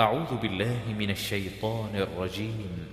[0.00, 2.86] أعوذ بالله من الشيطان الرجيم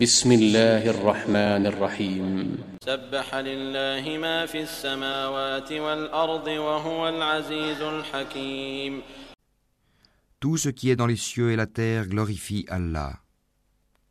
[0.00, 9.02] بسم الله الرحمن الرحيم سبح لله ما في السماوات والأرض وهو العزيز الحكيم
[10.44, 13.12] Tout ce qui est dans les cieux et la terre glorifie Allah.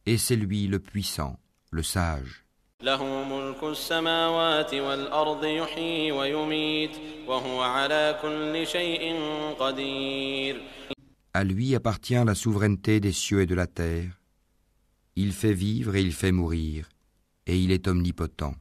[0.07, 1.36] Et c'est lui le puissant,
[1.70, 2.44] le sage.
[2.82, 6.92] له ملك السماوات والأرض يحيي ويميت
[7.28, 9.14] وهو على كل شيء
[9.60, 10.62] قدير
[11.38, 14.08] À lui appartient la souveraineté des cieux et de la terre.
[15.18, 16.88] Il fait vivre et il fait mourir,
[17.46, 18.54] et il est omnipotent.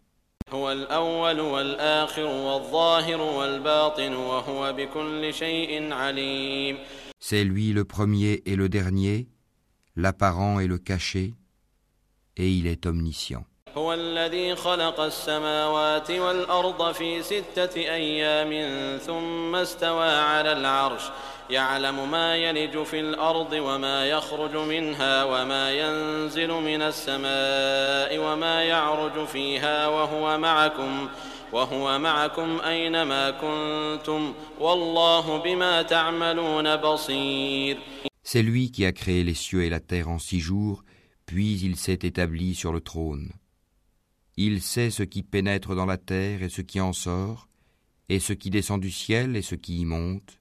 [7.21, 9.29] C'est lui le premier et le dernier,
[9.95, 11.33] l'apparent et le caché,
[12.37, 13.45] et il est omniscient.
[21.51, 21.65] C'est lui
[38.73, 40.83] qui a créé les cieux et la terre en six jours,
[41.27, 43.31] puis il s'est établi sur le trône.
[44.39, 47.49] Il sait ce qui pénètre dans la terre et ce qui en sort,
[48.09, 50.41] et ce qui descend du ciel et ce qui y monte.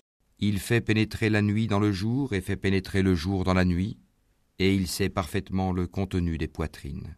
[0.43, 3.63] Il fait pénétrer la nuit dans le jour et fait pénétrer le jour dans la
[3.63, 3.99] nuit,
[4.57, 7.15] et il sait parfaitement le contenu des poitrines.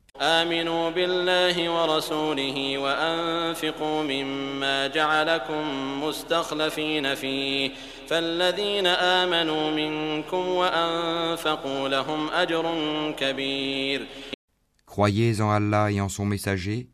[14.86, 16.90] Croyez en Allah et en son messager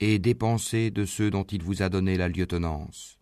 [0.00, 3.16] et dépensez de ceux dont il vous a donné la lieutenance.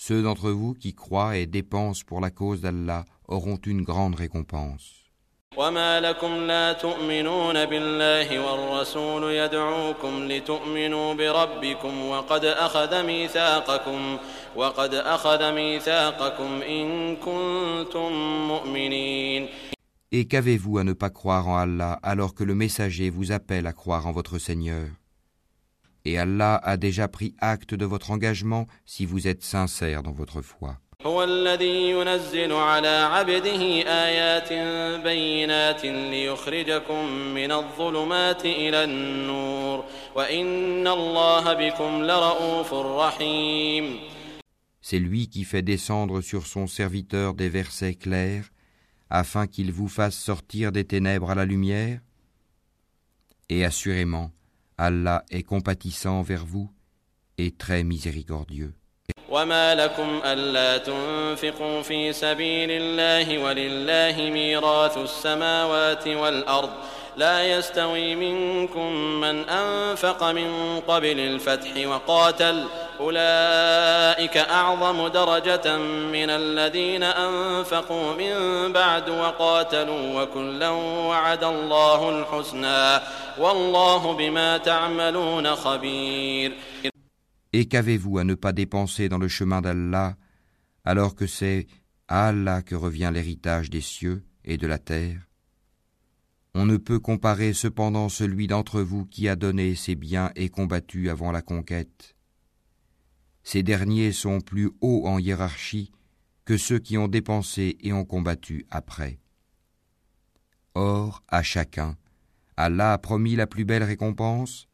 [0.00, 4.94] Ceux d'entre vous qui croient et dépensent pour la cause d'Allah auront une grande récompense.
[20.10, 23.72] Et qu'avez-vous à ne pas croire en Allah alors que le messager vous appelle à
[23.72, 24.86] croire en votre Seigneur
[26.08, 30.40] et Allah a déjà pris acte de votre engagement si vous êtes sincère dans votre
[30.40, 30.78] foi.
[44.80, 48.44] C'est lui qui fait descendre sur son serviteur des versets clairs
[49.10, 52.00] afin qu'il vous fasse sortir des ténèbres à la lumière
[53.50, 54.30] Et assurément,
[54.80, 56.70] Allah est compatissant envers vous
[57.36, 58.72] et très miséricordieux.
[67.18, 72.64] لا يستوي منكم من أنفق من قبل الفتح وقاتل
[73.00, 75.78] أولئك أعظم درجة
[76.12, 80.68] من الذين أنفقوا من بعد وقاتلوا وكلا
[81.10, 83.04] وعد الله الحسنى
[83.38, 86.52] والله بما تعملون خبير
[87.54, 90.12] Et qu'avez-vous à ne pas dépenser dans le chemin d'Allah
[90.84, 91.66] alors que c'est
[92.06, 95.27] à Allah que revient l'héritage des cieux et de la terre
[96.60, 101.08] On ne peut comparer cependant celui d'entre vous qui a donné ses biens et combattu
[101.08, 102.16] avant la conquête.
[103.44, 105.92] Ces derniers sont plus hauts en hiérarchie
[106.44, 109.20] que ceux qui ont dépensé et ont combattu après.
[110.74, 111.96] Or, à chacun,
[112.56, 114.66] Allah a promis la plus belle récompense,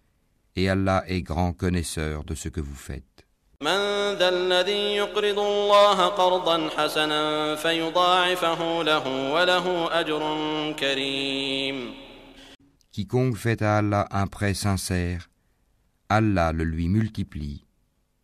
[0.56, 3.13] et Allah est grand connaisseur de ce que vous faites.
[3.64, 10.22] من ذا الذي يقرض الله قرضا حسنا فيضاعفه له وله أجر
[10.78, 11.93] كريم
[12.96, 15.20] Quiconque fait à Allah un prêt sincère,
[16.08, 17.64] Allah le lui multiplie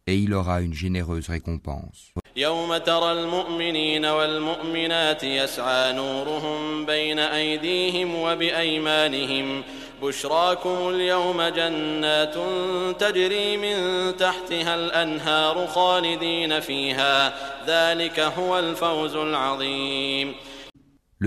[0.06, 2.00] et il aura une généreuse récompense.
[2.36, 9.62] يوم ترى المؤمنين والمؤمنات يسعى نورهم بين أيديهم وبأيمانهم
[10.02, 10.12] Le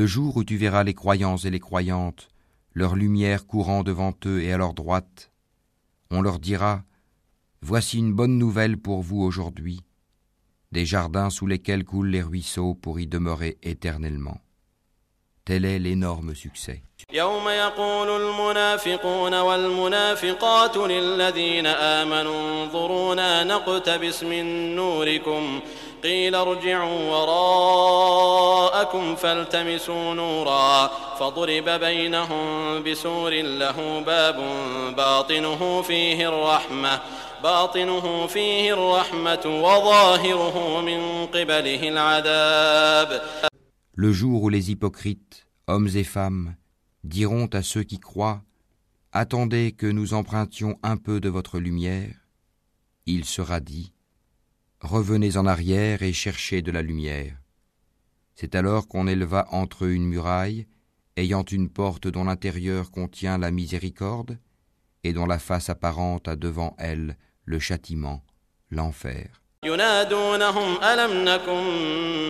[0.06, 2.28] jour où tu verras les croyants et les croyantes,
[2.74, 5.32] leur lumière courant devant eux et à leur droite,
[6.10, 6.82] on leur dira
[7.62, 9.80] Voici une bonne nouvelle pour vous aujourd'hui,
[10.72, 14.40] des jardins sous lesquels coulent les ruisseaux pour y demeurer éternellement.
[15.46, 16.80] Tel est l'énorme succès.
[17.14, 25.60] يوم يقول المنافقون والمنافقات للذين آمنوا انظرونا نقتبس من نوركم
[26.04, 32.46] قيل ارجعوا وراءكم فالتمسوا نورا فضرب بينهم
[32.84, 34.38] بسور له باب
[34.98, 37.00] باطنه فيه الرحمة
[37.44, 43.22] باطنه فيه الرحمة وظاهره من قبله العذاب
[43.96, 46.56] le jour où les hypocrites, hommes et femmes,
[47.04, 48.44] diront à ceux qui croient,
[49.16, 52.18] Attendez que nous empruntions un peu de votre lumière,
[53.06, 53.94] il sera dit,
[54.82, 57.40] Revenez en arrière et cherchez de la lumière.
[58.34, 60.66] C'est alors qu'on éleva entre eux une muraille,
[61.16, 64.40] ayant une porte dont l'intérieur contient la miséricorde,
[65.04, 67.16] et dont la face apparente a devant elle
[67.46, 68.24] le châtiment,
[68.72, 69.43] l'enfer.
[69.64, 71.64] ينادونهم ألم نكن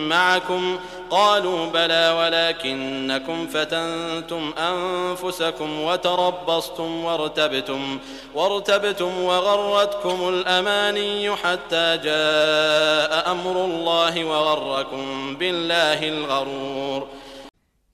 [0.08, 0.78] معكم
[1.10, 7.98] قالوا بلى ولكنكم فتنتم أنفسكم وتربصتم وارتبتم
[8.34, 17.08] وارتبتم وغرتكم الأماني حتى جاء أمر الله وغركم بالله الغرور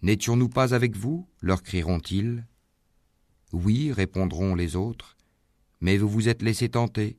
[0.02, 2.42] N'étions-nous pas avec vous leur crieront-ils.
[3.52, 5.14] Oui, répondront les autres,
[5.82, 7.18] mais vous vous êtes laissé tenter.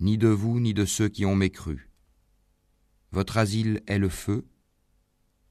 [0.00, 1.88] ni de vous, ni de ceux qui ont mécru.
[3.12, 4.44] Votre asile est le feu,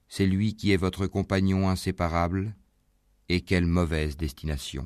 [0.10, 2.56] c'est lui qui est votre compagnon inséparable,
[3.30, 4.84] et quelle mauvaise destination.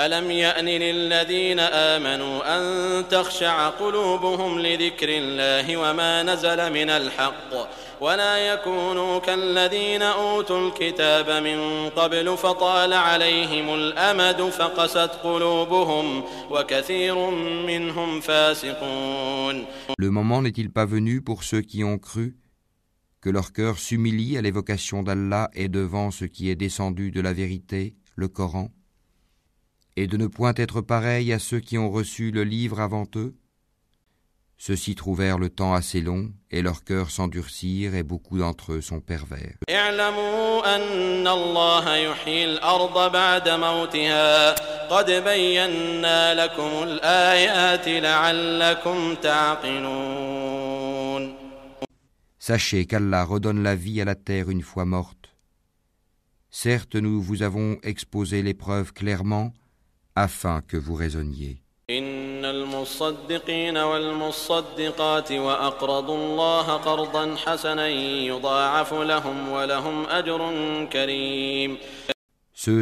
[0.00, 2.64] ألم يأن للذين آمنوا أن
[3.08, 7.52] تخشع قلوبهم لذكر الله وما نزل من الحق
[8.00, 17.30] ولا يكونوا كالذين أوتوا الكتاب من قبل فطال عليهم الأمد فقست قلوبهم وكثير
[17.66, 19.64] منهم فاسقون
[19.98, 22.36] Le moment n'est-il pas venu pour ceux qui ont cru
[23.22, 27.32] que leur cœur s'humilie à l'évocation d'Allah et devant ce qui est descendu de la
[27.32, 28.68] vérité, le Coran
[29.96, 33.34] et de ne point être pareil à ceux qui ont reçu le livre avant eux
[34.58, 39.00] Ceux-ci trouvèrent le temps assez long, et leurs cœurs s'endurcirent, et beaucoup d'entre eux sont
[39.00, 39.56] pervers.
[52.38, 55.34] Sachez qu'Allah redonne la vie à la terre une fois morte.
[56.50, 59.52] Certes, nous vous avons exposé l'épreuve clairement,
[60.16, 61.58] afin que vous raisonniez.
[61.88, 62.42] Ceux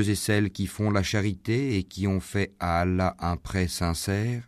[0.09, 4.45] et celles qui font la charité et qui ont fait à Allah un prêt sincère,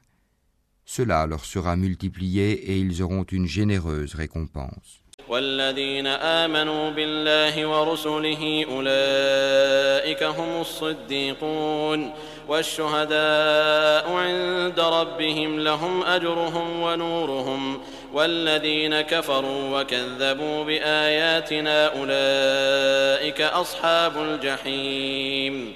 [0.89, 5.03] cela leur sera multiplié et ils auront une généreuse récompense.
[5.29, 12.11] والذين آمنوا بالله ورسله أولئك هم الصديقون
[12.49, 17.79] والشهداء عند ربهم لهم أجرهم ونورهم
[18.15, 25.73] والذين كفروا وكذبوا بآياتنا أولئك أصحاب الجحيم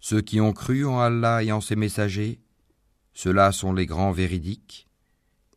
[0.00, 2.38] Ceux qui ont cru en Allah et en ses messagers,
[3.14, 4.86] ceux-là sont les grands véridiques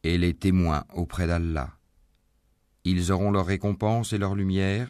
[0.05, 1.69] et les témoins auprès d'Allah.
[2.89, 4.87] Ils auront leur récompense et leur lumière,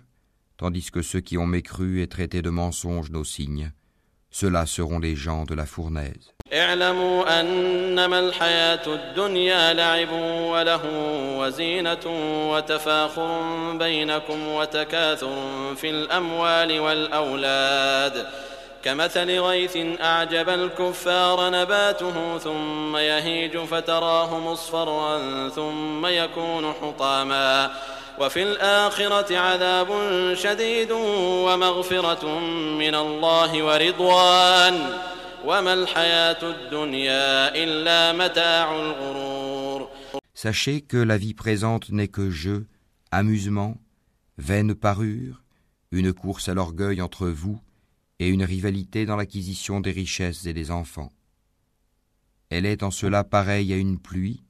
[0.58, 3.72] tandis que ceux qui ont mécru et traité de mensonges nos signes,
[4.30, 6.36] ceux-là seront les gens de la fournaise.
[18.88, 27.72] كمثل غيث أعجب الكفار نباته ثم يهيج فتراه مصفرا ثم يكون حطاما
[28.20, 29.88] وفي الآخرة عذاب
[30.34, 30.92] شديد
[31.46, 32.40] ومغفرة
[32.80, 34.90] من الله ورضوان
[35.46, 37.30] وما الحياة الدنيا
[37.64, 39.88] إلا متاع الغرور
[40.34, 42.68] Sachez que la vie présente n'est que jeu,
[43.12, 43.74] amusement,
[44.38, 45.42] vaine parure,
[45.92, 47.60] une course à l'orgueil entre vous
[48.20, 51.12] et une rivalité dans l'acquisition des richesses et des enfants.
[52.50, 54.44] Elle est en cela pareille à une pluie.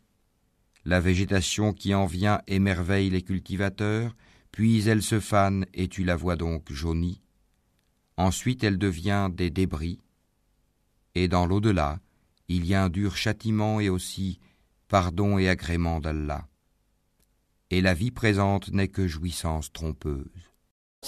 [0.85, 4.15] La végétation qui en vient émerveille les cultivateurs,
[4.51, 7.21] puis elle se fane et tu la vois donc jaunie.
[8.15, 9.99] Ensuite elle devient des débris.
[11.15, 11.99] Et dans l'au-delà,
[12.47, 14.39] il y a un dur châtiment et aussi
[14.87, 16.47] pardon et agrément d'Allah.
[17.69, 20.46] Et la vie présente n'est que jouissance trompeuse.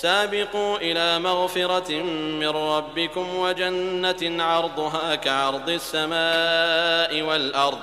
[0.02, 2.04] سابقوا إلى مغفرة
[2.40, 7.78] من ربكم وجنة عرضها كعرض السماء والأرض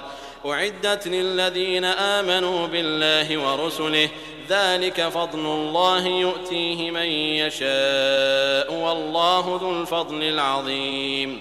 [0.46, 4.08] أعدت للذين آمنوا بالله ورسله
[4.49, 7.08] ذلك فضل الله يؤتيه من
[7.44, 11.38] يشاء والله ذو الفضل العظيم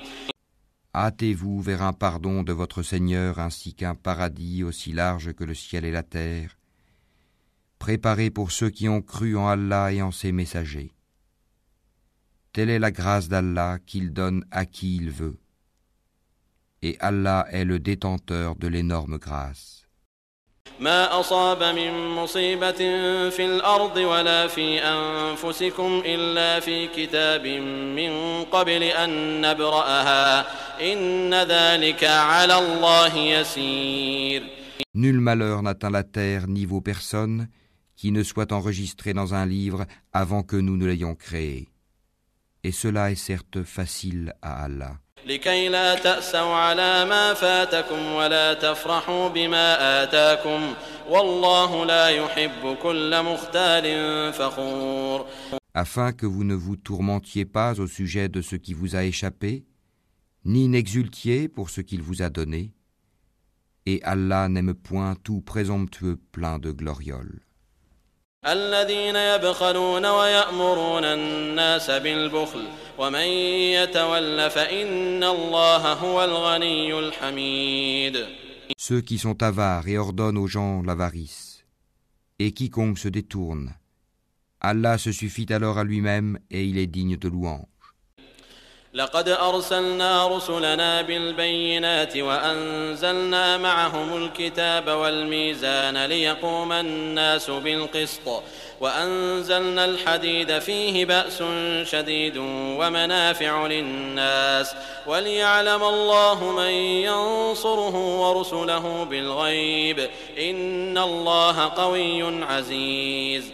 [0.97, 5.83] Hâtez-vous vers un pardon de votre Seigneur ainsi qu'un paradis aussi large que le ciel
[5.83, 6.51] et la terre
[7.85, 10.91] Préparé pour ceux qui ont cru en Allah et en ses messagers.
[12.51, 15.37] Telle est la grâce d'Allah qu'il donne à qui il veut.
[16.81, 19.85] Et Allah est le détenteur de l'énorme grâce.
[34.95, 37.47] Nul malheur n'atteint la terre ni vos personnes,
[37.95, 41.69] qui ne soit enregistré dans un livre avant que nous ne l'ayons créé.
[42.63, 44.97] Et cela est certes facile à Allah.
[55.73, 59.65] Afin que vous ne vous tourmentiez pas au sujet de ce qui vous a échappé,
[60.45, 62.71] ni n'exultiez pour ce qu'il vous a donné,
[63.87, 67.44] et Allah n'aime point tout présomptueux plein de glorioles.
[68.47, 68.85] Ceux
[79.01, 81.65] qui sont avares et ordonnent aux gens l'avarice,
[82.37, 83.73] et quiconque se détourne,
[84.61, 87.65] Allah se suffit alors à lui-même et il est digne de louange.
[88.95, 98.29] لقد أرسلنا رسلنا بالبينات وأنزلنا معهم الكتاب والميزان ليقوم الناس بالقسط
[98.81, 101.43] وأنزلنا الحديد فيه بأس
[101.91, 102.37] شديد
[102.79, 104.75] ومنافع للناس
[105.07, 106.71] وليعلم الله من
[107.11, 109.99] ينصره ورسله بالغيب
[110.39, 113.45] إن الله قوي عزيز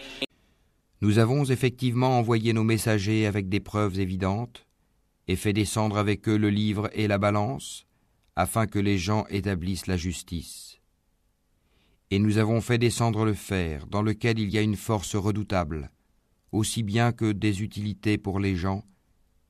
[1.04, 4.62] Nous avons effectivement envoyé nos messagers avec des preuves évidentes
[5.28, 7.86] et fait descendre avec eux le livre et la balance,
[8.36, 10.80] afin que les gens établissent la justice.
[12.10, 15.92] Et nous avons fait descendre le fer, dans lequel il y a une force redoutable,
[16.52, 18.84] aussi bien que des utilités pour les gens,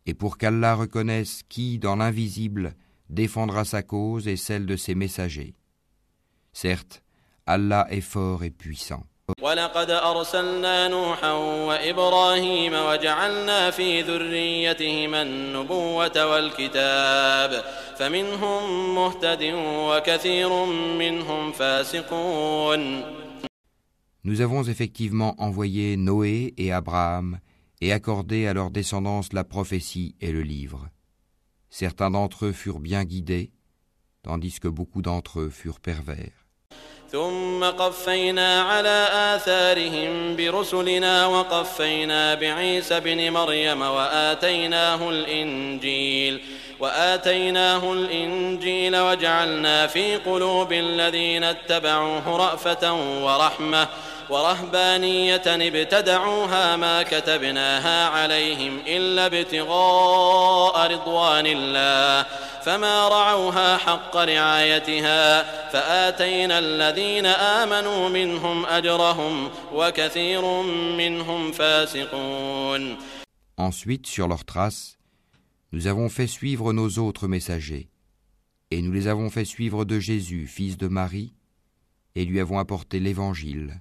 [0.06, 2.76] et pour qu'Allah reconnaisse qui, dans l'invisible,
[3.10, 5.56] défendra sa cause et celle de ses messagers.
[6.54, 7.04] Certes,
[7.46, 9.04] Allah est fort et puissant.
[9.40, 9.52] Nous
[24.42, 27.40] avons effectivement envoyé Noé et Abraham
[27.80, 30.88] et accordé à leur descendance la prophétie et le livre.
[31.70, 33.52] Certains d'entre eux furent bien guidés,
[34.24, 36.41] tandis que beaucoup d'entre eux furent pervers.
[37.12, 46.42] ثم قفينا على آثارهم برسلنا وقفينا بعيسى بن مريم وآتيناه الإنجيل
[46.80, 53.88] وآتيناه الإنجيل وجعلنا في قلوب الذين اتبعوه رأفة ورحمة
[54.32, 62.26] ورهبانية ابتدعوها ما كتبناها عليهم إلا ابتغاء رضوان الله
[62.64, 65.24] فما رعوها حق رعايتها
[65.70, 70.62] فآتينا الذين آمنوا منهم أجرهم وكثير
[70.98, 72.98] منهم فاسقون
[73.58, 74.98] Ensuite, sur leurs traces,
[75.72, 77.90] nous avons fait suivre nos autres messagers,
[78.72, 81.34] et nous les avons fait suivre de Jésus, fils de Marie,
[82.16, 83.76] et lui avons apporté l'Évangile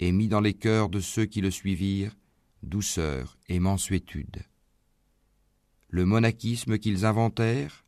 [0.00, 2.16] et mis dans les cœurs de ceux qui le suivirent
[2.62, 4.42] douceur et mansuétude.
[5.88, 7.84] Le monachisme qu'ils inventèrent,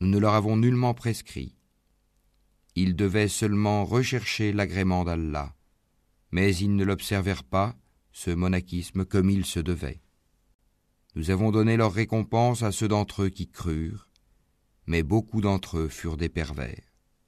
[0.00, 1.54] nous ne leur avons nullement prescrit.
[2.74, 5.54] Ils devaient seulement rechercher l'agrément d'Allah,
[6.30, 7.76] mais ils ne l'observèrent pas,
[8.12, 10.00] ce monachisme, comme il se devait.
[11.14, 14.08] Nous avons donné leur récompense à ceux d'entre eux qui crurent,
[14.86, 16.93] mais beaucoup d'entre eux furent des pervers.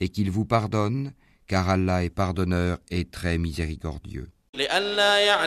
[0.00, 1.12] et qu'il vous pardonne,
[1.46, 4.28] car Allah est pardonneur et très miséricordieux.
[4.52, 5.46] Cela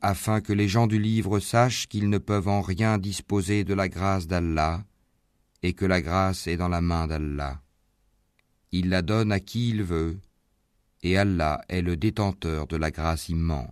[0.00, 3.88] afin que les gens du livre sachent qu'ils ne peuvent en rien disposer de la
[3.88, 4.80] grâce d'Allah
[5.66, 7.58] et que la grâce est dans la main d'Allah.
[8.70, 10.18] Il la donne à qui il veut,
[11.02, 13.70] et Allah est le détenteur de la grâce immense.